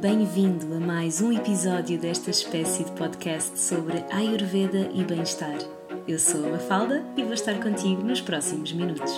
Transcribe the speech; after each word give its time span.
Bem-vindo 0.00 0.74
a 0.74 0.80
mais 0.80 1.20
um 1.20 1.32
episódio 1.32 1.98
desta 1.98 2.30
espécie 2.30 2.84
de 2.84 2.92
podcast 2.92 3.58
sobre 3.58 4.04
Ayurveda 4.10 4.90
e 4.92 5.04
bem-estar. 5.04 5.56
Eu 6.06 6.18
sou 6.18 6.44
a 6.44 6.50
Mafalda 6.50 7.04
e 7.16 7.22
vou 7.22 7.32
estar 7.32 7.58
contigo 7.62 8.02
nos 8.02 8.20
próximos 8.20 8.72
minutos. 8.72 9.12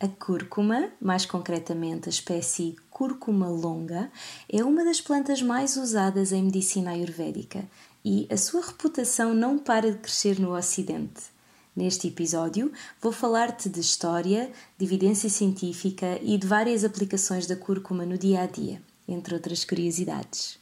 A 0.00 0.08
cúrcuma, 0.08 0.90
mais 1.00 1.26
concretamente 1.26 2.08
a 2.08 2.10
espécie 2.10 2.74
cúrcuma 2.90 3.48
longa, 3.48 4.10
é 4.48 4.64
uma 4.64 4.84
das 4.84 5.00
plantas 5.00 5.42
mais 5.42 5.76
usadas 5.76 6.32
em 6.32 6.42
medicina 6.42 6.92
ayurvédica 6.92 7.64
e 8.04 8.26
a 8.30 8.36
sua 8.36 8.64
reputação 8.64 9.34
não 9.34 9.58
para 9.58 9.92
de 9.92 9.98
crescer 9.98 10.40
no 10.40 10.56
Ocidente. 10.56 11.32
Neste 11.74 12.08
episódio, 12.08 12.70
vou 13.00 13.12
falar-te 13.12 13.66
de 13.66 13.80
história, 13.80 14.52
de 14.76 14.84
evidência 14.84 15.30
científica 15.30 16.18
e 16.20 16.36
de 16.36 16.46
várias 16.46 16.84
aplicações 16.84 17.46
da 17.46 17.56
cúrcuma 17.56 18.04
no 18.04 18.18
dia 18.18 18.42
a 18.42 18.46
dia, 18.46 18.82
entre 19.08 19.34
outras 19.34 19.64
curiosidades. 19.64 20.58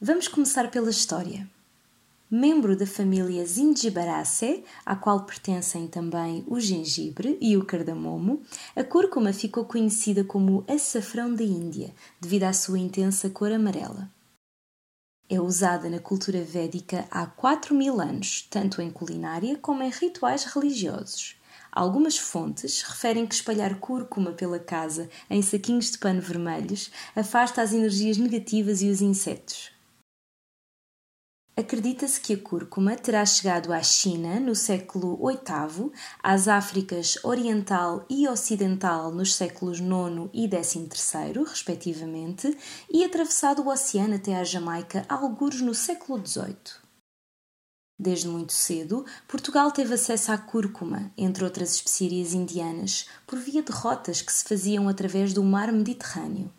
Vamos 0.00 0.26
começar 0.26 0.68
pela 0.68 0.90
história. 0.90 1.48
Membro 2.28 2.76
da 2.76 2.86
família 2.88 3.46
Zingiberaceae, 3.46 4.64
à 4.84 4.96
qual 4.96 5.24
pertencem 5.24 5.86
também 5.86 6.44
o 6.48 6.58
gengibre 6.58 7.38
e 7.40 7.56
o 7.56 7.64
cardamomo, 7.64 8.42
a 8.74 8.82
cúrcuma 8.82 9.32
ficou 9.32 9.64
conhecida 9.64 10.24
como 10.24 10.64
açafrão 10.66 11.32
da 11.32 11.44
Índia, 11.44 11.94
devido 12.20 12.44
à 12.44 12.52
sua 12.52 12.80
intensa 12.80 13.30
cor 13.30 13.52
amarela 13.52 14.10
é 15.30 15.40
usada 15.40 15.90
na 15.90 15.98
cultura 15.98 16.42
védica 16.42 17.06
há 17.10 17.26
4 17.26 17.74
mil 17.74 18.00
anos, 18.00 18.46
tanto 18.50 18.80
em 18.80 18.90
culinária 18.90 19.58
como 19.58 19.82
em 19.82 19.90
rituais 19.90 20.44
religiosos. 20.44 21.36
Algumas 21.70 22.16
fontes 22.16 22.82
referem 22.82 23.26
que 23.26 23.34
espalhar 23.34 23.78
cúrcuma 23.78 24.32
pela 24.32 24.58
casa 24.58 25.08
em 25.28 25.42
saquinhos 25.42 25.90
de 25.90 25.98
pano 25.98 26.20
vermelhos 26.20 26.90
afasta 27.14 27.62
as 27.62 27.72
energias 27.72 28.16
negativas 28.16 28.80
e 28.82 28.88
os 28.88 29.00
insetos. 29.00 29.77
Acredita-se 31.58 32.20
que 32.20 32.34
a 32.34 32.38
cúrcuma 32.38 32.94
terá 32.94 33.26
chegado 33.26 33.72
à 33.72 33.82
China 33.82 34.38
no 34.38 34.54
século 34.54 35.18
VIII, 35.26 35.90
às 36.22 36.46
Áfricas 36.46 37.18
Oriental 37.24 38.06
e 38.08 38.28
Ocidental 38.28 39.10
nos 39.10 39.34
séculos 39.34 39.80
IX 39.80 40.30
e 40.32 40.48
XIII, 40.48 41.42
respectivamente, 41.44 42.56
e 42.88 43.02
atravessado 43.02 43.60
o 43.60 43.72
oceano 43.72 44.14
até 44.14 44.36
à 44.36 44.44
Jamaica, 44.44 45.04
alguns 45.08 45.60
no 45.60 45.74
século 45.74 46.24
XVIII. 46.24 46.54
Desde 47.98 48.28
muito 48.28 48.52
cedo, 48.52 49.04
Portugal 49.26 49.72
teve 49.72 49.94
acesso 49.94 50.30
à 50.30 50.38
cúrcuma, 50.38 51.10
entre 51.18 51.42
outras 51.42 51.74
especiarias 51.74 52.34
indianas, 52.34 53.08
por 53.26 53.36
via 53.36 53.64
de 53.64 53.72
rotas 53.72 54.22
que 54.22 54.32
se 54.32 54.44
faziam 54.44 54.88
através 54.88 55.32
do 55.32 55.42
mar 55.42 55.72
Mediterrâneo. 55.72 56.52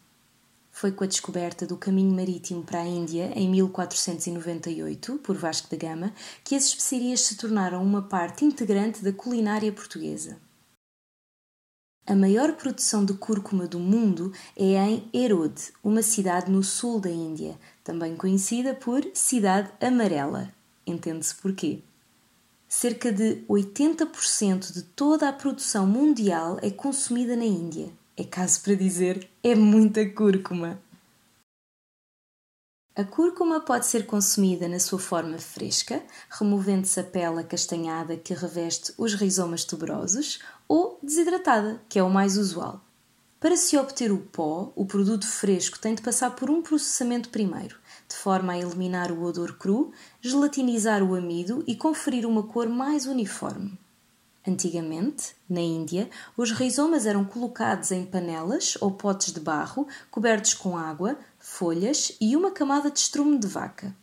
Foi 0.80 0.94
com 0.94 1.04
a 1.04 1.08
descoberta 1.08 1.68
do 1.68 1.76
caminho 1.76 2.16
marítimo 2.16 2.64
para 2.64 2.80
a 2.80 2.88
Índia 2.88 3.34
em 3.36 3.50
1498 3.50 5.18
por 5.18 5.36
Vasco 5.36 5.70
da 5.70 5.76
Gama 5.76 6.14
que 6.42 6.56
as 6.56 6.68
especiarias 6.68 7.20
se 7.20 7.36
tornaram 7.36 7.84
uma 7.84 8.04
parte 8.04 8.46
integrante 8.46 9.04
da 9.04 9.12
culinária 9.12 9.74
portuguesa. 9.74 10.38
A 12.08 12.16
maior 12.16 12.54
produção 12.54 13.04
de 13.04 13.14
cúrcuma 13.14 13.68
do 13.68 13.78
mundo 13.78 14.32
é 14.56 14.78
em 14.78 15.10
Erode, 15.14 15.74
uma 15.84 16.02
cidade 16.02 16.50
no 16.50 16.64
sul 16.64 16.98
da 16.98 17.10
Índia, 17.10 17.60
também 17.84 18.16
conhecida 18.16 18.74
por 18.74 19.06
Cidade 19.14 19.70
Amarela. 19.82 20.50
Entende-se 20.88 21.36
porquê. 21.36 21.82
Cerca 22.70 23.12
de 23.12 23.44
80% 23.50 24.72
de 24.72 24.84
toda 24.84 25.28
a 25.28 25.34
produção 25.34 25.86
mundial 25.86 26.58
é 26.62 26.70
consumida 26.70 27.36
na 27.36 27.44
Índia 27.44 27.92
é 28.20 28.24
caso 28.26 28.62
para 28.62 28.76
dizer, 28.76 29.30
é 29.42 29.56
muita 29.56 30.06
cúrcuma. 30.10 30.78
A 32.94 33.04
cúrcuma 33.06 33.62
pode 33.62 33.86
ser 33.86 34.06
consumida 34.06 34.68
na 34.68 34.78
sua 34.78 35.00
forma 35.00 35.38
fresca, 35.38 36.04
removendo-se 36.30 37.00
a 37.00 37.04
pele 37.04 37.40
acastanhada 37.40 38.18
que 38.18 38.34
reveste 38.34 38.94
os 38.98 39.14
rizomas 39.14 39.64
tuberosos, 39.64 40.40
ou 40.68 41.00
desidratada, 41.02 41.82
que 41.88 41.98
é 41.98 42.04
o 42.04 42.10
mais 42.10 42.36
usual. 42.36 42.82
Para 43.40 43.56
se 43.56 43.78
obter 43.78 44.12
o 44.12 44.18
pó, 44.18 44.74
o 44.76 44.86
produto 44.86 45.26
fresco 45.26 45.80
tem 45.80 45.96
de 45.96 46.02
passar 46.02 46.32
por 46.32 46.50
um 46.50 46.62
processamento 46.62 47.30
primeiro, 47.30 47.78
de 48.06 48.18
forma 48.18 48.52
a 48.52 48.60
eliminar 48.60 49.14
o 49.14 49.24
odor 49.24 49.58
cru, 49.58 49.94
gelatinizar 50.20 51.02
o 51.02 51.16
amido 51.16 51.64
e 51.66 51.74
conferir 51.74 52.26
uma 52.26 52.44
cor 52.44 52.68
mais 52.68 53.06
uniforme. 53.06 53.80
Antigamente, 54.50 55.36
na 55.48 55.62
Índia, 55.62 56.10
os 56.36 56.50
rizomas 56.52 57.06
eram 57.06 57.24
colocados 57.24 57.92
em 57.92 58.04
panelas 58.04 58.76
ou 58.82 58.90
potes 58.90 59.32
de 59.32 59.40
barro 59.40 59.88
cobertos 60.10 60.56
com 60.56 60.76
água, 60.76 61.20
folhas 61.38 62.18
e 62.20 62.36
uma 62.36 62.50
camada 62.50 62.90
de 62.90 62.98
estrume 62.98 63.38
de 63.38 63.46
vaca. 63.46 63.96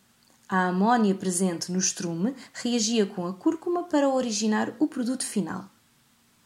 A 0.49 0.69
amônia 0.69 1.17
presente 1.17 1.73
no 1.73 1.81
estrume 1.81 2.33
reagia 2.55 3.05
com 3.05 3.27
a 3.27 3.35
cúrcuma 3.35 3.89
para 3.89 4.09
originar 4.09 4.73
o 4.79 4.87
produto 4.87 5.27
final. 5.27 5.69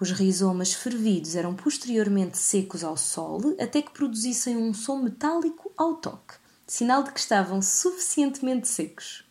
Os 0.01 0.11
rizomas 0.13 0.73
fervidos 0.73 1.37
eram 1.37 1.55
posteriormente 1.55 2.39
secos 2.39 2.83
ao 2.83 2.97
sol 2.97 3.55
até 3.61 3.83
que 3.83 3.93
produzissem 3.93 4.57
um 4.57 4.73
som 4.73 4.97
metálico 4.97 5.71
ao 5.77 5.97
toque, 5.97 6.37
sinal 6.67 7.03
de 7.03 7.13
que 7.13 7.21
estavam 7.21 7.61
suficientemente 7.61 8.67
secos. 8.67 9.30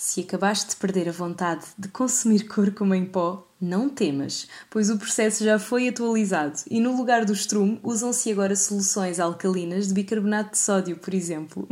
Se 0.00 0.20
acabaste 0.20 0.70
de 0.70 0.76
perder 0.76 1.08
a 1.08 1.12
vontade 1.12 1.66
de 1.76 1.88
consumir 1.88 2.46
cúrcuma 2.46 2.96
em 2.96 3.04
pó, 3.04 3.44
não 3.60 3.88
temas, 3.88 4.46
pois 4.70 4.90
o 4.90 4.96
processo 4.96 5.42
já 5.42 5.58
foi 5.58 5.88
atualizado 5.88 6.60
e 6.70 6.78
no 6.78 6.96
lugar 6.96 7.24
do 7.24 7.32
estrume 7.32 7.80
usam-se 7.82 8.30
agora 8.30 8.54
soluções 8.54 9.18
alcalinas 9.18 9.88
de 9.88 9.94
bicarbonato 9.94 10.52
de 10.52 10.58
sódio, 10.58 10.96
por 10.98 11.12
exemplo. 11.12 11.68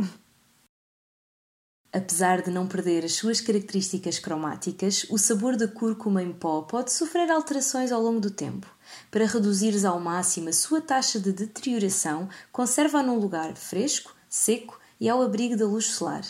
Apesar 1.93 2.41
de 2.41 2.51
não 2.51 2.67
perder 2.67 3.05
as 3.05 3.13
suas 3.13 3.39
características 3.39 4.19
cromáticas, 4.19 5.05
o 5.09 5.17
sabor 5.17 5.55
da 5.55 5.69
cúrcuma 5.69 6.21
em 6.21 6.33
pó 6.33 6.63
pode 6.63 6.91
sofrer 6.91 7.31
alterações 7.31 7.93
ao 7.93 8.01
longo 8.01 8.19
do 8.19 8.29
tempo. 8.29 8.67
Para 9.09 9.25
reduzires 9.25 9.85
ao 9.85 10.01
máximo 10.01 10.49
a 10.49 10.53
sua 10.53 10.81
taxa 10.81 11.17
de 11.17 11.31
deterioração, 11.31 12.27
conserva-a 12.51 13.01
num 13.01 13.19
lugar 13.19 13.55
fresco, 13.55 14.13
seco 14.27 14.77
e 14.99 15.07
ao 15.07 15.21
abrigo 15.21 15.55
da 15.55 15.65
luz 15.65 15.85
solar. 15.85 16.25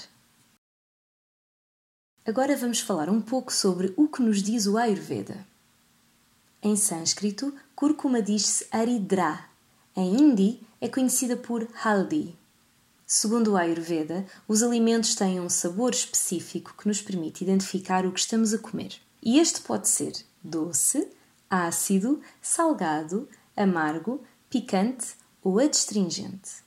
Agora 2.27 2.57
vamos 2.57 2.81
falar 2.81 3.09
um 3.09 3.21
pouco 3.21 3.53
sobre 3.53 3.93
o 3.95 4.05
que 4.05 4.21
nos 4.21 4.43
diz 4.43 4.67
o 4.67 4.77
Ayurveda. 4.77 5.47
Em 6.61 6.75
sânscrito, 6.75 7.55
cúrcuma 7.73 8.21
diz-se 8.21 8.67
aridra. 8.69 9.45
Em 9.95 10.13
hindi, 10.13 10.59
é 10.81 10.89
conhecida 10.89 11.37
por 11.37 11.66
haldi. 11.73 12.35
Segundo 13.05 13.53
o 13.53 13.55
Ayurveda, 13.55 14.25
os 14.45 14.61
alimentos 14.61 15.16
têm 15.16 15.39
um 15.39 15.47
sabor 15.47 15.93
específico 15.93 16.75
que 16.77 16.89
nos 16.89 17.01
permite 17.01 17.45
identificar 17.45 18.05
o 18.05 18.11
que 18.11 18.19
estamos 18.19 18.53
a 18.53 18.57
comer. 18.57 18.95
E 19.23 19.39
este 19.39 19.61
pode 19.61 19.87
ser 19.87 20.11
doce, 20.43 21.07
ácido, 21.49 22.21
salgado, 22.41 23.25
amargo, 23.55 24.21
picante 24.49 25.16
ou 25.41 25.59
adstringente. 25.59 26.66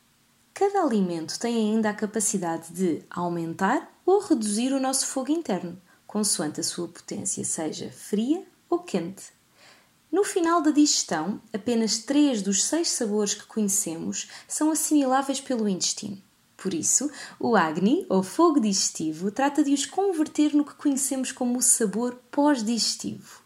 Cada 0.61 0.83
alimento 0.83 1.41
tem 1.41 1.57
ainda 1.57 1.89
a 1.89 1.95
capacidade 1.95 2.71
de 2.71 3.03
aumentar 3.09 3.91
ou 4.05 4.21
reduzir 4.21 4.75
o 4.75 4.79
nosso 4.79 5.07
fogo 5.07 5.33
interno, 5.33 5.81
consoante 6.07 6.61
a 6.61 6.63
sua 6.63 6.87
potência 6.87 7.43
seja 7.47 7.91
fria 7.91 8.45
ou 8.69 8.81
quente. 8.81 9.33
No 10.13 10.23
final 10.23 10.61
da 10.61 10.71
digestão, 10.71 11.41
apenas 11.51 12.01
três 12.01 12.43
dos 12.43 12.63
seis 12.63 12.91
sabores 12.91 13.33
que 13.33 13.47
conhecemos 13.47 14.29
são 14.47 14.71
assimiláveis 14.71 15.41
pelo 15.41 15.67
intestino. 15.67 16.21
Por 16.59 16.75
isso, 16.75 17.11
o 17.39 17.57
Agni, 17.57 18.05
ou 18.11 18.23
fogo 18.23 18.61
digestivo, 18.61 19.31
trata 19.31 19.65
de 19.65 19.73
os 19.73 19.87
converter 19.87 20.53
no 20.53 20.67
que 20.67 20.75
conhecemos 20.75 21.33
como 21.33 21.59
o 21.59 21.63
sabor 21.63 22.21
pós-digestivo. 22.31 23.40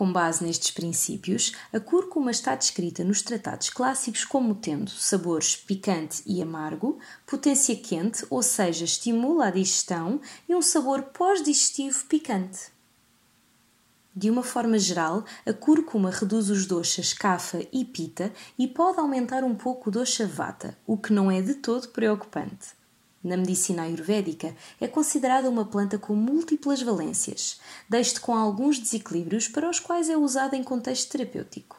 Com 0.00 0.10
base 0.10 0.42
nestes 0.42 0.70
princípios, 0.70 1.52
a 1.70 1.78
cúrcuma 1.78 2.30
está 2.30 2.54
descrita 2.54 3.04
nos 3.04 3.20
tratados 3.20 3.68
clássicos 3.68 4.24
como 4.24 4.54
tendo 4.54 4.88
sabores 4.88 5.54
picante 5.54 6.22
e 6.24 6.40
amargo, 6.40 6.98
potência 7.26 7.76
quente, 7.76 8.24
ou 8.30 8.42
seja, 8.42 8.86
estimula 8.86 9.48
a 9.48 9.50
digestão, 9.50 10.18
e 10.48 10.54
um 10.54 10.62
sabor 10.62 11.02
pós-digestivo 11.02 12.06
picante. 12.06 12.72
De 14.16 14.30
uma 14.30 14.42
forma 14.42 14.78
geral, 14.78 15.22
a 15.44 15.52
cúrcuma 15.52 16.10
reduz 16.10 16.48
os 16.48 16.64
doshas 16.64 17.12
kapha 17.12 17.68
e 17.70 17.84
pita 17.84 18.32
e 18.58 18.66
pode 18.66 18.98
aumentar 18.98 19.44
um 19.44 19.54
pouco 19.54 19.90
o 19.90 19.92
dosha 19.92 20.26
vata, 20.26 20.78
o 20.86 20.96
que 20.96 21.12
não 21.12 21.30
é 21.30 21.42
de 21.42 21.56
todo 21.56 21.88
preocupante. 21.88 22.79
Na 23.22 23.36
medicina 23.36 23.82
ayurvédica, 23.82 24.56
é 24.80 24.88
considerada 24.88 25.50
uma 25.50 25.64
planta 25.64 25.98
com 25.98 26.14
múltiplas 26.14 26.80
valências, 26.80 27.60
desde 27.88 28.18
com 28.18 28.34
alguns 28.34 28.78
desequilíbrios 28.78 29.46
para 29.46 29.68
os 29.68 29.78
quais 29.78 30.08
é 30.08 30.16
usada 30.16 30.56
em 30.56 30.64
contexto 30.64 31.10
terapêutico. 31.10 31.76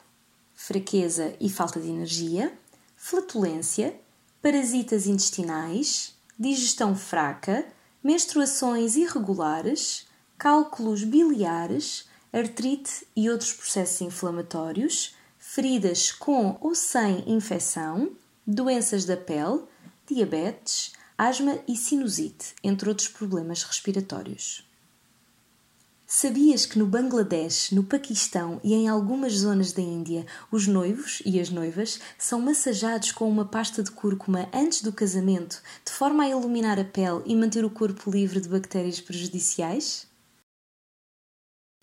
Fraqueza 0.54 1.34
e 1.40 1.50
falta 1.50 1.80
de 1.80 1.90
energia, 1.90 2.54
flatulência, 2.96 3.96
parasitas 4.40 5.08
intestinais, 5.08 6.14
digestão 6.38 6.96
fraca, 6.96 7.66
menstruações 8.04 8.96
irregulares, 8.96 10.08
cálculos 10.38 11.04
biliares, 11.04 12.08
artrite 12.32 13.08
e 13.16 13.30
outros 13.30 13.52
processos 13.54 14.02
inflamatórios, 14.02 15.16
feridas 15.40 16.12
com 16.12 16.58
ou 16.62 16.76
sem 16.76 17.24
infecção, 17.28 18.12
doenças 18.46 19.06
da 19.06 19.18
pele, 19.18 19.64
diabetes, 20.08 20.94
asma 21.22 21.60
e 21.68 21.76
sinusite, 21.76 22.56
entre 22.64 22.90
outros 22.90 23.08
problemas 23.08 23.62
respiratórios. 23.62 24.68
Sabias 26.08 26.66
que 26.66 26.80
no 26.80 26.88
Bangladesh, 26.88 27.70
no 27.70 27.84
Paquistão 27.84 28.60
e 28.64 28.74
em 28.74 28.90
algumas 28.90 29.34
zonas 29.34 29.72
da 29.72 29.84
Índia, 29.84 30.26
os 30.52 30.66
noivos 30.66 31.22
e 31.24 31.40
as 31.40 31.52
noivas 31.52 32.00
são 32.18 32.42
massajados 32.42 33.12
com 33.12 33.30
uma 33.30 33.46
pasta 33.46 33.84
de 33.84 33.92
cúrcuma 33.92 34.50
antes 34.52 34.82
do 34.82 34.92
casamento, 34.92 35.62
de 35.86 35.92
forma 35.92 36.24
a 36.24 36.30
iluminar 36.30 36.80
a 36.80 36.84
pele 36.84 37.22
e 37.28 37.36
manter 37.36 37.64
o 37.64 37.70
corpo 37.70 38.10
livre 38.10 38.42
de 38.42 38.50
bactérias 38.50 39.00
prejudiciais? 39.00 40.08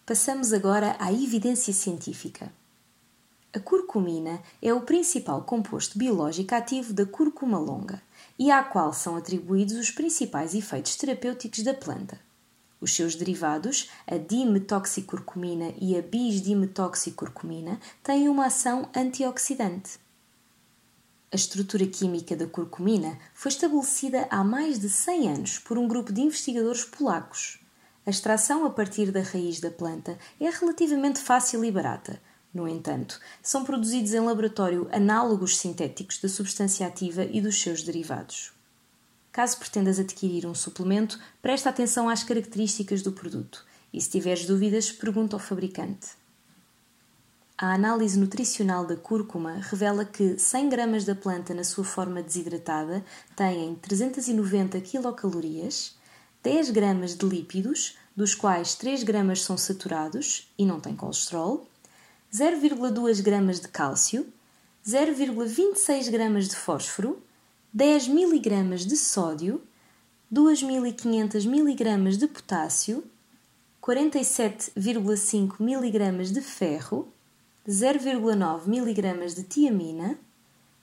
Passamos 0.04 0.52
agora 0.52 0.96
à 0.98 1.12
evidência 1.12 1.72
científica. 1.72 2.52
A 3.58 3.60
curcumina 3.60 4.40
é 4.62 4.72
o 4.72 4.82
principal 4.82 5.42
composto 5.42 5.98
biológico 5.98 6.54
ativo 6.54 6.92
da 6.92 7.04
cúrcuma 7.04 7.58
longa 7.58 8.00
e 8.38 8.52
à 8.52 8.62
qual 8.62 8.92
são 8.92 9.16
atribuídos 9.16 9.74
os 9.74 9.90
principais 9.90 10.54
efeitos 10.54 10.94
terapêuticos 10.94 11.64
da 11.64 11.74
planta. 11.74 12.20
Os 12.80 12.94
seus 12.94 13.16
derivados, 13.16 13.90
a 14.06 14.16
dimetoxicurcumina 14.16 15.74
e 15.80 15.98
a 15.98 16.02
bisdimetoxicurcumina, 16.02 17.80
têm 18.00 18.28
uma 18.28 18.46
ação 18.46 18.88
antioxidante. 18.94 19.98
A 21.32 21.34
estrutura 21.34 21.84
química 21.84 22.36
da 22.36 22.46
curcumina 22.46 23.18
foi 23.34 23.50
estabelecida 23.50 24.28
há 24.30 24.44
mais 24.44 24.78
de 24.78 24.88
100 24.88 25.32
anos 25.32 25.58
por 25.58 25.76
um 25.76 25.88
grupo 25.88 26.12
de 26.12 26.20
investigadores 26.20 26.84
polacos. 26.84 27.58
A 28.06 28.10
extração 28.10 28.64
a 28.64 28.70
partir 28.70 29.10
da 29.10 29.20
raiz 29.20 29.58
da 29.58 29.72
planta 29.72 30.16
é 30.38 30.48
relativamente 30.48 31.18
fácil 31.18 31.64
e 31.64 31.72
barata. 31.72 32.22
No 32.52 32.66
entanto, 32.66 33.20
são 33.42 33.64
produzidos 33.64 34.12
em 34.12 34.20
laboratório 34.20 34.88
análogos 34.90 35.58
sintéticos 35.58 36.18
da 36.18 36.28
substância 36.28 36.86
ativa 36.86 37.24
e 37.24 37.40
dos 37.40 37.60
seus 37.60 37.82
derivados. 37.82 38.52
Caso 39.30 39.58
pretendas 39.58 39.98
adquirir 39.98 40.46
um 40.46 40.54
suplemento, 40.54 41.20
presta 41.42 41.68
atenção 41.68 42.08
às 42.08 42.24
características 42.24 43.02
do 43.02 43.12
produto 43.12 43.64
e, 43.92 44.00
se 44.00 44.10
tiveres 44.10 44.46
dúvidas, 44.46 44.90
pergunta 44.90 45.36
ao 45.36 45.40
fabricante. 45.40 46.08
A 47.56 47.74
análise 47.74 48.18
nutricional 48.18 48.86
da 48.86 48.96
cúrcuma 48.96 49.54
revela 49.54 50.04
que 50.04 50.38
100 50.38 50.68
gramas 50.68 51.04
da 51.04 51.14
planta 51.14 51.52
na 51.52 51.64
sua 51.64 51.84
forma 51.84 52.22
desidratada 52.22 53.04
têm 53.34 53.74
390 53.74 54.80
quilocalorias, 54.80 55.96
10 56.42 56.70
gramas 56.70 57.16
de 57.16 57.26
lípidos, 57.26 57.98
dos 58.16 58.34
quais 58.34 58.76
3 58.76 59.02
gramas 59.02 59.42
são 59.42 59.58
saturados 59.58 60.48
e 60.56 60.64
não 60.64 60.78
têm 60.78 60.94
colesterol, 60.94 61.66
0,2 62.32 63.22
gramas 63.22 63.58
de 63.58 63.68
cálcio, 63.68 64.26
0,26 64.86 66.10
gramas 66.10 66.46
de 66.46 66.56
fósforo, 66.56 67.22
10 67.72 68.08
mg 68.08 68.86
de 68.86 68.96
sódio, 68.96 69.62
2.500 70.30 71.46
mg 71.46 72.18
de 72.18 72.26
potássio, 72.28 73.02
47,5 73.82 75.58
mg 75.58 76.32
de 76.32 76.42
ferro, 76.42 77.08
0,9 77.66 78.66
mg 78.66 79.34
de 79.34 79.42
tiamina, 79.44 80.18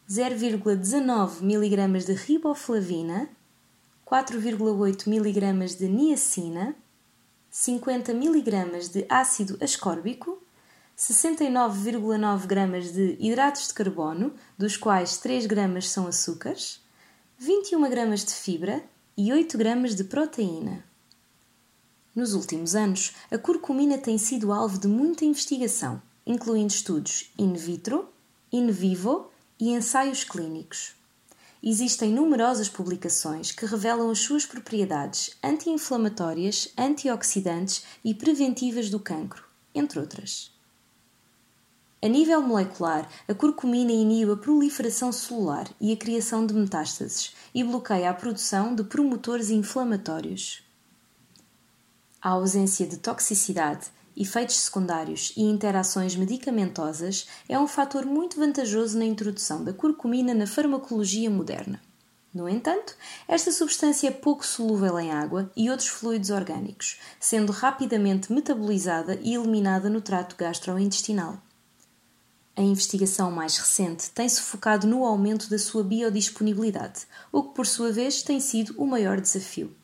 0,19 0.10 1.42
mg 1.42 2.06
de 2.06 2.14
riboflavina, 2.14 3.30
4,8 4.04 5.08
mg 5.08 5.78
de 5.78 5.88
niacina, 5.88 6.76
50 7.52 8.14
mg 8.14 8.90
de 8.92 9.06
ácido 9.10 9.58
ascórbico, 9.62 10.45
69,9 10.98 12.46
gramas 12.46 12.94
de 12.94 13.18
hidratos 13.20 13.68
de 13.68 13.74
carbono, 13.74 14.34
dos 14.58 14.78
quais 14.78 15.18
3 15.18 15.46
gramas 15.46 15.90
são 15.90 16.08
açúcares, 16.08 16.82
21 17.38 17.90
gramas 17.90 18.24
de 18.24 18.34
fibra 18.34 18.82
e 19.18 19.34
8 19.34 19.58
gramas 19.58 19.94
de 19.94 20.06
proteína. 20.06 20.86
Nos 22.16 22.34
últimos 22.34 22.76
anos, 22.76 23.14
a 23.30 23.38
curcumina 23.38 23.98
tem 23.98 24.18
sido 24.18 24.54
alvo 24.54 24.78
de 24.78 24.88
muita 24.88 25.26
investigação, 25.26 26.02
incluindo 26.26 26.74
estudos 26.74 27.30
in 27.38 27.52
vitro, 27.52 28.08
in 28.50 28.72
vivo 28.72 29.30
e 29.60 29.72
ensaios 29.72 30.24
clínicos. 30.24 30.96
Existem 31.62 32.10
numerosas 32.10 32.70
publicações 32.70 33.52
que 33.52 33.66
revelam 33.66 34.10
as 34.10 34.20
suas 34.20 34.46
propriedades 34.46 35.36
anti-inflamatórias, 35.44 36.72
antioxidantes 36.78 37.84
e 38.02 38.14
preventivas 38.14 38.90
do 38.90 39.00
cancro, 39.00 39.44
entre 39.74 40.00
outras. 40.00 40.55
A 42.06 42.08
nível 42.08 42.40
molecular, 42.40 43.10
a 43.28 43.34
curcumina 43.34 43.92
inibe 43.92 44.32
a 44.32 44.38
proliferação 44.38 45.12
celular 45.12 45.68
e 45.82 45.92
a 45.92 45.98
criação 45.98 46.46
de 46.46 46.54
metástases 46.54 47.34
e 47.52 47.64
bloqueia 47.64 48.12
a 48.12 48.14
produção 48.14 48.76
de 48.76 48.84
promotores 48.84 49.50
inflamatórios. 49.50 50.62
A 52.22 52.30
ausência 52.30 52.86
de 52.86 52.98
toxicidade, 52.98 53.88
efeitos 54.16 54.56
secundários 54.58 55.34
e 55.36 55.42
interações 55.46 56.16
medicamentosas 56.16 57.28
é 57.50 57.58
um 57.58 57.68
fator 57.68 58.06
muito 58.06 58.38
vantajoso 58.38 59.00
na 59.00 59.06
introdução 59.06 59.64
da 59.64 59.74
curcumina 59.74 60.36
na 60.36 60.46
farmacologia 60.46 61.32
moderna. 61.32 61.82
No 62.32 62.48
entanto, 62.48 62.96
esta 63.28 63.52
substância 63.52 64.10
é 64.10 64.12
pouco 64.12 64.46
solúvel 64.46 65.00
em 65.00 65.12
água 65.12 65.52
e 65.58 65.72
outros 65.72 65.90
fluidos 65.90 66.30
orgânicos, 66.30 67.00
sendo 67.20 67.52
rapidamente 67.52 68.32
metabolizada 68.32 69.20
e 69.24 69.34
eliminada 69.34 69.90
no 69.90 70.02
trato 70.02 70.36
gastrointestinal. 70.36 71.42
A 72.58 72.62
investigação 72.62 73.30
mais 73.32 73.58
recente 73.58 74.10
tem-se 74.12 74.42
focado 74.42 74.88
no 74.88 75.04
aumento 75.04 75.50
da 75.50 75.60
sua 75.60 75.84
biodisponibilidade, 75.84 77.02
o 77.30 77.44
que 77.44 77.54
por 77.54 77.68
sua 77.68 77.92
vez 77.92 78.24
tem 78.24 78.40
sido 78.40 78.74
o 78.78 78.88
maior 78.88 79.20
desafio. 79.20 79.76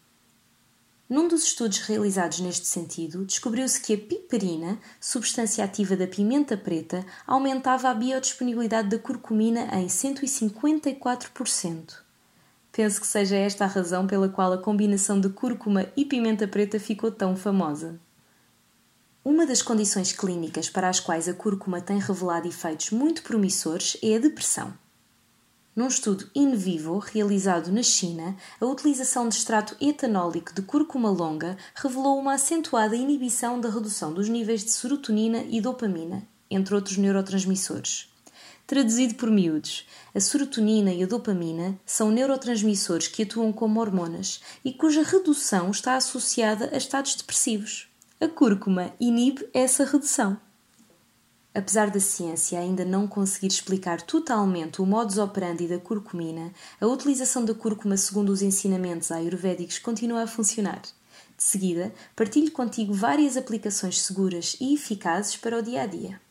Num 1.10 1.28
dos 1.28 1.44
estudos 1.44 1.80
realizados 1.80 2.40
neste 2.40 2.66
sentido, 2.66 3.26
descobriu-se 3.26 3.82
que 3.82 3.94
a 3.94 3.98
piperina, 3.98 4.80
substância 5.02 5.66
ativa 5.66 5.98
da 5.98 6.08
pimenta 6.08 6.56
preta, 6.56 7.06
aumentava 7.28 7.90
a 7.90 7.94
biodisponibilidade 7.94 8.88
da 8.88 8.98
curcumina 8.98 9.68
em 9.78 9.88
154%. 9.88 11.96
Penso 12.72 13.02
que 13.02 13.08
seja 13.08 13.36
esta 13.36 13.66
a 13.66 13.68
razão 13.68 14.08
pela 14.08 14.30
qual 14.30 14.54
a 14.54 14.58
combinação 14.58 15.20
de 15.20 15.28
cúrcuma 15.28 15.88
e 15.98 16.06
pimenta 16.06 16.48
preta 16.48 16.80
ficou 16.80 17.12
tão 17.12 17.36
famosa. 17.36 18.00
Uma 19.24 19.46
das 19.46 19.62
condições 19.62 20.12
clínicas 20.12 20.68
para 20.68 20.90
as 20.90 21.00
quais 21.00 21.30
a 21.30 21.34
cúrcuma 21.36 21.80
tem 21.80 22.00
revelado 22.00 22.48
efeitos 22.48 22.90
muito 22.90 23.22
promissores 23.22 23.96
é 24.02 24.16
a 24.16 24.20
depressão. 24.20 24.74
Num 25.76 25.88
estudo 25.88 26.28
in 26.34 26.56
vivo 26.56 26.98
realizado 26.98 27.72
na 27.72 27.84
China, 27.84 28.36
a 28.60 28.66
utilização 28.66 29.30
de 29.30 29.36
extrato 29.36 29.78
etanólico 29.80 30.56
de 30.56 30.64
cúrcuma 30.64 31.12
longa 31.12 31.56
revelou 31.76 32.18
uma 32.18 32.34
acentuada 32.34 32.96
inibição 32.96 33.62
da 33.62 33.70
redução 33.70 34.12
dos 34.12 34.28
níveis 34.28 34.66
de 34.66 34.72
serotonina 34.72 35.46
e 35.48 35.62
dopamina, 35.62 36.28
entre 36.50 36.74
outros 36.74 36.98
neurotransmissores. 36.98 38.12
Traduzido 38.66 39.14
por 39.14 39.30
miúdos, 39.30 39.86
a 40.16 40.20
serotonina 40.20 40.92
e 40.92 41.04
a 41.04 41.08
dopamina 41.08 41.80
são 41.86 42.10
neurotransmissores 42.10 43.08
que 43.08 43.22
atuam 43.22 43.54
como 43.54 43.80
hormonas 43.80 44.42
e 44.66 44.74
cuja 44.74 45.04
redução 45.04 45.70
está 45.70 45.96
associada 45.96 46.72
a 46.74 46.78
estados 46.78 47.14
depressivos. 47.14 47.91
A 48.24 48.30
cúrcuma 48.30 48.94
inibe 49.00 49.50
essa 49.52 49.84
redução. 49.84 50.40
Apesar 51.56 51.90
da 51.90 52.00
ciência 52.00 52.60
ainda 52.60 52.86
não 52.86 53.08
conseguir 53.08 53.48
explicar 53.48 54.00
totalmente 54.00 54.80
o 54.80 54.86
modus 54.86 55.18
operandi 55.18 55.68
da 55.68 55.80
curcumina, 55.80 56.54
a 56.80 56.86
utilização 56.86 57.44
da 57.44 57.56
cúrcuma 57.56 57.98
segundo 57.98 58.30
os 58.30 58.44
ensinamentos 58.44 59.12
ayurvédicos 59.12 59.80
continua 59.80 60.22
a 60.22 60.28
funcionar. 60.28 60.84
De 60.84 60.94
seguida, 61.44 61.92
partilho 62.16 62.52
contigo 62.52 62.94
várias 62.94 63.36
aplicações 63.38 64.00
seguras 64.00 64.56
e 64.62 64.76
eficazes 64.76 65.36
para 65.36 65.58
o 65.58 65.64
dia 65.64 65.82
a 65.82 65.88
dia. 65.88 66.22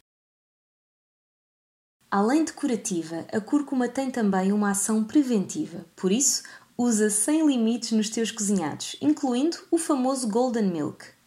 Além 2.09 2.44
de 2.44 2.52
curativa, 2.52 3.26
a 3.32 3.40
cúrcuma 3.40 3.88
tem 3.88 4.12
também 4.12 4.52
uma 4.52 4.70
ação 4.70 5.02
preventiva, 5.02 5.85
por 5.97 6.12
isso, 6.12 6.44
usa 6.78 7.11
sem 7.11 7.44
limites 7.44 7.90
nos 7.90 8.09
teus 8.09 8.30
cozinhados, 8.30 8.94
incluindo 9.00 9.56
o 9.73 9.76
famoso 9.76 10.28
Golden 10.28 10.70
Milk, 10.70 11.18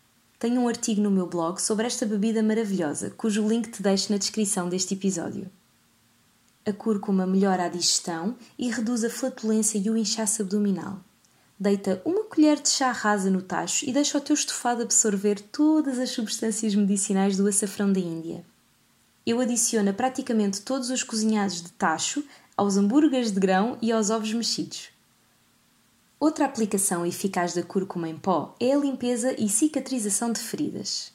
tenho 0.43 0.59
um 0.59 0.67
artigo 0.67 0.99
no 0.99 1.09
meu 1.09 1.25
blog 1.25 1.57
sobre 1.61 1.87
esta 1.87 2.05
bebida 2.05 2.43
maravilhosa, 2.43 3.09
cujo 3.11 3.47
link 3.47 3.69
te 3.69 3.81
deixo 3.81 4.11
na 4.11 4.17
descrição 4.17 4.67
deste 4.67 4.93
episódio. 4.93 5.49
A 6.65 6.73
cúrcuma 6.73 7.25
melhora 7.25 7.63
a 7.63 7.69
digestão 7.69 8.35
e 8.59 8.69
reduz 8.69 9.05
a 9.05 9.09
flatulência 9.09 9.77
e 9.77 9.89
o 9.89 9.95
inchaço 9.95 10.41
abdominal. 10.41 10.99
Deita 11.57 12.01
uma 12.03 12.25
colher 12.25 12.59
de 12.59 12.67
chá 12.67 12.91
rasa 12.91 13.29
no 13.29 13.41
tacho 13.41 13.85
e 13.87 13.93
deixa 13.93 14.17
o 14.17 14.21
teu 14.21 14.33
estofado 14.33 14.81
absorver 14.81 15.39
todas 15.39 15.97
as 15.97 16.09
substâncias 16.09 16.75
medicinais 16.75 17.37
do 17.37 17.47
açafrão 17.47 17.93
da 17.93 18.01
Índia. 18.01 18.43
Eu 19.25 19.39
adiciono 19.39 19.93
praticamente 19.93 20.61
todos 20.61 20.89
os 20.89 21.03
cozinhados 21.03 21.61
de 21.61 21.71
tacho, 21.71 22.21
aos 22.57 22.75
hambúrgueres 22.75 23.31
de 23.31 23.39
grão 23.39 23.77
e 23.81 23.93
aos 23.93 24.09
ovos 24.09 24.33
mexidos. 24.33 24.92
Outra 26.23 26.45
aplicação 26.45 27.05
eficaz 27.05 27.53
da 27.53 27.61
cúrcuma 27.61 28.07
em 28.07 28.15
pó 28.15 28.55
é 28.57 28.71
a 28.71 28.77
limpeza 28.77 29.35
e 29.37 29.49
cicatrização 29.49 30.31
de 30.31 30.39
feridas. 30.39 31.11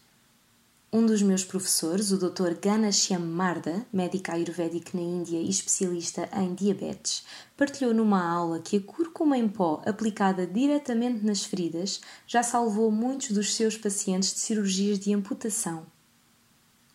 Um 0.93 1.07
dos 1.07 1.23
meus 1.23 1.43
professores, 1.43 2.13
o 2.13 2.19
Dr. 2.19 2.53
Ganashyam 2.61 3.23
Marda, 3.23 3.87
médico 3.91 4.31
ayurvédico 4.31 4.95
na 4.95 5.03
Índia 5.03 5.39
e 5.39 5.49
especialista 5.49 6.29
em 6.37 6.53
diabetes, 6.55 7.25
partilhou 7.57 7.95
numa 7.95 8.23
aula 8.23 8.61
que 8.61 8.77
a 8.77 8.81
cúrcuma 8.83 9.39
em 9.39 9.49
pó 9.49 9.81
aplicada 9.87 10.47
diretamente 10.47 11.25
nas 11.25 11.43
feridas 11.43 12.03
já 12.27 12.43
salvou 12.43 12.91
muitos 12.91 13.31
dos 13.31 13.55
seus 13.55 13.79
pacientes 13.79 14.35
de 14.35 14.41
cirurgias 14.41 14.99
de 14.99 15.15
amputação. 15.15 15.87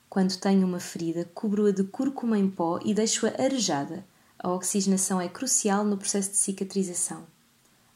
Quando 0.07 0.37
tenho 0.37 0.67
uma 0.67 0.79
ferida, 0.79 1.27
cubro-a 1.33 1.71
de 1.71 1.83
cúrcuma 1.83 2.37
em 2.37 2.47
pó 2.47 2.79
e 2.85 2.93
deixo-a 2.93 3.33
arejada. 3.41 4.05
A 4.37 4.51
oxigenação 4.51 5.19
é 5.19 5.27
crucial 5.27 5.83
no 5.83 5.97
processo 5.97 6.29
de 6.29 6.37
cicatrização. 6.37 7.32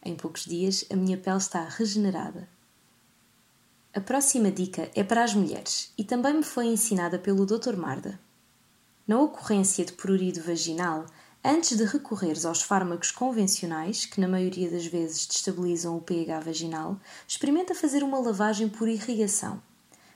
Em 0.08 0.16
poucos 0.16 0.46
dias, 0.46 0.86
a 0.90 0.96
minha 0.96 1.18
pele 1.18 1.36
está 1.36 1.66
regenerada. 1.66 2.48
A 3.94 4.00
próxima 4.00 4.50
dica 4.50 4.90
é 4.96 5.04
para 5.04 5.22
as 5.22 5.34
mulheres 5.34 5.92
e 5.98 6.04
também 6.06 6.34
me 6.34 6.44
foi 6.44 6.68
ensinada 6.68 7.20
pelo 7.20 7.46
Dr. 7.46 7.76
Marda. 7.76 8.18
Na 9.06 9.20
ocorrência 9.20 9.84
de 9.84 9.92
prurido 9.92 10.42
vaginal, 10.42 11.06
antes 11.44 11.76
de 11.76 11.84
recorreres 11.84 12.46
aos 12.46 12.62
fármacos 12.62 13.12
convencionais, 13.12 14.06
que 14.06 14.22
na 14.22 14.30
maioria 14.30 14.72
das 14.72 14.86
vezes 14.86 15.28
destabilizam 15.28 15.98
o 15.98 16.02
pH 16.02 16.40
vaginal, 16.40 16.98
experimenta 17.28 17.76
fazer 17.76 18.02
uma 18.02 18.18
lavagem 18.18 18.70
por 18.70 18.88
irrigação. 18.88 19.62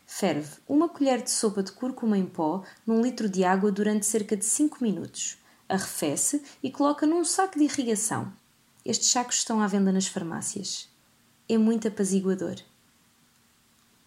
Ferve 0.08 0.56
uma 0.70 0.88
colher 0.88 1.22
de 1.22 1.32
sopa 1.32 1.62
de 1.62 1.74
cúrcuma 1.74 2.18
em 2.18 2.26
pó 2.26 2.64
num 2.88 3.02
litro 3.02 3.28
de 3.28 3.44
água 3.44 3.70
durante 3.70 4.06
cerca 4.06 4.38
de 4.38 4.46
5 4.46 4.82
minutos. 4.82 5.38
Arrefece 5.68 6.42
e 6.64 6.72
coloca 6.72 7.06
num 7.06 7.26
saco 7.26 7.60
de 7.60 7.66
irrigação. 7.66 8.32
Estes 8.84 9.10
sacos 9.10 9.38
estão 9.38 9.62
à 9.62 9.68
venda 9.68 9.92
nas 9.92 10.08
farmácias. 10.08 10.90
É 11.48 11.58
muito 11.58 11.88
apaziguador. 11.88 12.56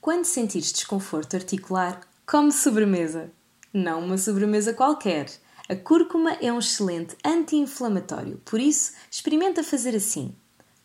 Quando 0.01 0.25
sentires 0.25 0.73
desconforto 0.73 1.37
articular, 1.37 2.01
come 2.27 2.51
sobremesa. 2.51 3.31
Não 3.73 4.05
uma 4.05 4.19
sobremesa 4.19 4.75
qualquer. 4.75 5.31
A 5.69 5.77
cúrcuma 5.77 6.33
é 6.41 6.53
um 6.53 6.59
excelente 6.59 7.17
anti-inflamatório, 7.25 8.41
por 8.45 8.61
isso 8.61 8.93
experimenta 9.11 9.63
fazer 9.63 9.95
assim. 9.95 10.35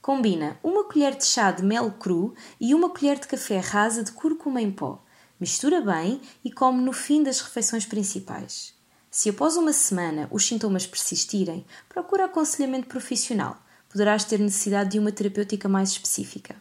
Combina 0.01 0.57
uma 0.63 0.85
colher 0.85 1.15
de 1.15 1.25
chá 1.25 1.51
de 1.51 1.63
mel 1.63 1.91
cru 1.91 2.33
e 2.61 2.73
uma 2.73 2.89
colher 2.89 3.19
de 3.19 3.27
café 3.27 3.57
rasa 3.59 4.03
de 4.03 4.11
cúrcuma 4.11 4.61
em 4.61 4.71
pó. 4.71 5.03
Mistura 5.39 5.81
bem 5.81 6.21
e 6.45 6.51
come 6.51 6.81
no 6.81 6.93
fim 6.93 7.23
das 7.23 7.41
refeições 7.41 7.85
principais. 7.85 8.73
Se 9.11 9.29
após 9.29 9.57
uma 9.57 9.73
semana 9.73 10.27
os 10.31 10.45
sintomas 10.45 10.85
persistirem, 10.85 11.65
procura 11.89 12.25
aconselhamento 12.25 12.87
profissional. 12.87 13.57
Poderás 13.89 14.23
ter 14.23 14.39
necessidade 14.39 14.91
de 14.91 14.99
uma 14.99 15.11
terapêutica 15.11 15.67
mais 15.67 15.89
específica. 15.89 16.55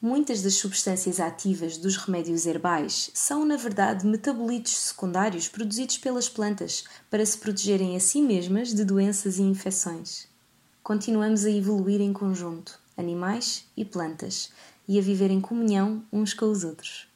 Muitas 0.00 0.40
das 0.40 0.54
substâncias 0.54 1.20
ativas 1.20 1.76
dos 1.76 1.96
remédios 1.96 2.46
herbais 2.46 3.10
são, 3.12 3.44
na 3.44 3.56
verdade, 3.56 4.06
metabolitos 4.06 4.72
secundários 4.72 5.46
produzidos 5.46 5.98
pelas 5.98 6.28
plantas 6.28 6.84
para 7.10 7.26
se 7.26 7.36
protegerem 7.36 7.96
a 7.96 8.00
si 8.00 8.22
mesmas 8.22 8.72
de 8.72 8.82
doenças 8.82 9.38
e 9.38 9.42
infecções. 9.42 10.26
Continuamos 10.82 11.44
a 11.44 11.50
evoluir 11.50 12.00
em 12.00 12.14
conjunto, 12.14 12.80
animais 12.96 13.66
e 13.76 13.84
plantas, 13.84 14.50
e 14.88 14.98
a 14.98 15.02
viver 15.02 15.30
em 15.30 15.40
comunhão 15.40 16.02
uns 16.10 16.32
com 16.32 16.46
os 16.46 16.64
outros. 16.64 17.09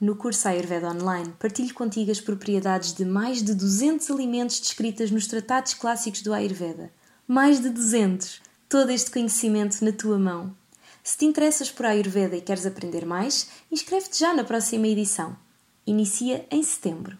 No 0.00 0.16
curso 0.16 0.48
Ayurveda 0.48 0.90
Online, 0.90 1.34
partilho 1.38 1.74
contigo 1.74 2.10
as 2.10 2.20
propriedades 2.20 2.94
de 2.94 3.04
mais 3.04 3.42
de 3.42 3.54
200 3.54 4.10
alimentos 4.10 4.58
descritas 4.58 5.10
nos 5.10 5.26
tratados 5.26 5.74
clássicos 5.74 6.22
do 6.22 6.32
Ayurveda. 6.32 6.90
Mais 7.28 7.60
de 7.60 7.68
200! 7.68 8.40
todo 8.70 8.90
este 8.90 9.10
conhecimento 9.10 9.84
na 9.84 9.90
tua 9.90 10.16
mão. 10.16 10.56
Se 11.02 11.18
te 11.18 11.26
interessas 11.26 11.72
por 11.72 11.84
Ayurveda 11.86 12.36
e 12.36 12.40
queres 12.40 12.64
aprender 12.64 13.04
mais, 13.04 13.50
inscreve-te 13.70 14.20
já 14.20 14.32
na 14.32 14.44
próxima 14.44 14.86
edição. 14.86 15.36
Inicia 15.84 16.46
em 16.50 16.62
setembro. 16.62 17.18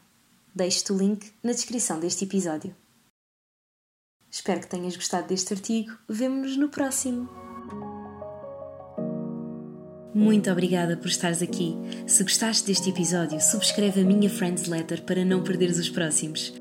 Deixo-te 0.54 0.92
o 0.92 0.96
link 0.96 1.32
na 1.42 1.50
descrição 1.50 1.98
deste 1.98 2.24
episódio. 2.24 2.74
Espero 4.30 4.60
que 4.60 4.68
tenhas 4.68 4.94
gostado 4.94 5.26
deste 5.26 5.52
artigo. 5.52 5.90
Vemo-nos 6.08 6.56
no 6.56 6.68
próximo. 6.68 7.49
Muito 10.14 10.50
obrigada 10.50 10.96
por 10.96 11.08
estares 11.08 11.40
aqui. 11.42 11.76
Se 12.06 12.22
gostaste 12.22 12.66
deste 12.66 12.90
episódio, 12.90 13.40
subscreve 13.40 14.00
a 14.00 14.04
minha 14.04 14.28
Friends 14.28 14.66
Letter 14.66 15.02
para 15.02 15.24
não 15.24 15.42
perderes 15.42 15.78
os 15.78 15.88
próximos. 15.88 16.52